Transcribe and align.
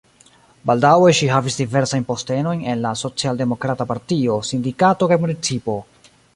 Baldaŭe 0.69 1.11
ŝi 1.17 1.29
havis 1.33 1.57
diversajn 1.59 2.07
postenojn 2.07 2.65
en 2.73 2.83
la 2.87 2.95
socialdemokrata 3.03 3.89
partio, 3.93 4.41
sindikato 4.51 5.13
kaj 5.15 5.23
municipo. 5.27 5.81